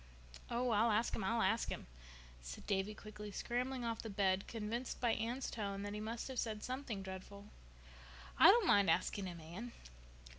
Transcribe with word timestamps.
"Oh—I'll 0.49 0.89
ask 0.89 1.15
Him—I'll 1.17 1.43
ask 1.43 1.69
Him," 1.69 1.85
said 2.41 2.65
Davy 2.65 2.95
quickly, 2.95 3.29
scrambling 3.29 3.85
off 3.85 4.01
the 4.01 4.09
bed, 4.09 4.47
convinced 4.47 4.99
by 4.99 5.11
Anne's 5.13 5.51
tone 5.51 5.83
that 5.83 5.93
he 5.93 5.99
must 5.99 6.27
have 6.27 6.39
said 6.39 6.63
something 6.63 7.03
dreadful. 7.03 7.45
"I 8.39 8.47
don't 8.47 8.65
mind 8.65 8.89
asking 8.89 9.27
Him, 9.27 9.39
Anne. 9.39 9.73